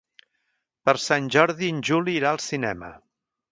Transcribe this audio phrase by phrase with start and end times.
[0.89, 2.93] Per Sant Jordi en Juli irà al cinema.